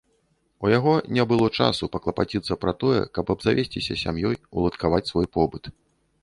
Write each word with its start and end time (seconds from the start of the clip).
У 0.67 0.69
яго 0.77 0.93
не 1.17 1.25
было 1.31 1.49
часу 1.65 1.89
паклапаціцца 1.95 2.57
пра 2.63 2.73
тое, 2.85 3.01
каб 3.19 3.25
абзавесціся 3.35 3.99
сям'ёй, 4.05 4.35
уладкаваць 4.57 5.05
свой 5.13 5.27
побыт. 5.39 5.73